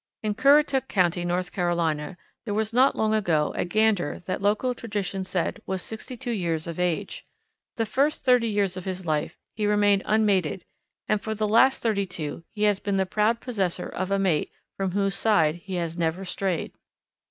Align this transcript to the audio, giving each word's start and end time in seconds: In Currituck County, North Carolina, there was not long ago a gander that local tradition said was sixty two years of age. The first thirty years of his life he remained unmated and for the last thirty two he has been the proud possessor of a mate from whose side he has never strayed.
In 0.23 0.33
Currituck 0.33 0.87
County, 0.87 1.23
North 1.23 1.51
Carolina, 1.53 2.17
there 2.43 2.55
was 2.55 2.73
not 2.73 2.95
long 2.95 3.13
ago 3.13 3.53
a 3.55 3.63
gander 3.63 4.17
that 4.25 4.41
local 4.41 4.73
tradition 4.73 5.23
said 5.23 5.61
was 5.67 5.83
sixty 5.83 6.17
two 6.17 6.31
years 6.31 6.65
of 6.65 6.79
age. 6.79 7.23
The 7.75 7.85
first 7.85 8.25
thirty 8.25 8.47
years 8.47 8.75
of 8.75 8.85
his 8.85 9.05
life 9.05 9.37
he 9.53 9.67
remained 9.67 10.01
unmated 10.07 10.63
and 11.07 11.21
for 11.21 11.35
the 11.35 11.47
last 11.47 11.83
thirty 11.83 12.07
two 12.07 12.43
he 12.51 12.63
has 12.63 12.79
been 12.79 12.97
the 12.97 13.05
proud 13.05 13.41
possessor 13.41 13.89
of 13.89 14.09
a 14.09 14.17
mate 14.17 14.49
from 14.75 14.89
whose 14.89 15.13
side 15.13 15.57
he 15.57 15.75
has 15.75 15.99
never 15.99 16.25
strayed. 16.25 16.71